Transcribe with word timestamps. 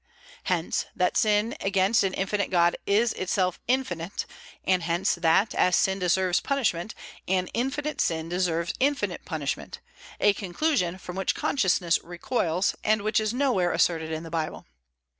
Hence, 0.45 0.87
that 0.95 1.15
sin 1.15 1.53
against 1.61 2.01
an 2.03 2.15
infinite 2.15 2.49
God 2.49 2.75
is 2.87 3.13
itself 3.13 3.59
infinite; 3.67 4.25
and 4.63 4.81
hence 4.81 5.13
that, 5.13 5.53
as 5.53 5.75
sin 5.75 5.99
deserves 5.99 6.39
punishment, 6.39 6.95
an 7.27 7.45
infinite 7.53 8.01
sin 8.01 8.27
deserves 8.27 8.73
infinite 8.79 9.25
punishment, 9.25 9.79
a 10.19 10.33
conclusion 10.33 10.97
from 10.97 11.17
which 11.17 11.35
consciousness 11.35 11.99
recoils, 12.03 12.73
and 12.83 13.03
which 13.03 13.19
is 13.19 13.31
nowhere 13.31 13.71
asserted 13.71 14.11
in 14.11 14.23
the 14.23 14.31
Bible. 14.31 14.65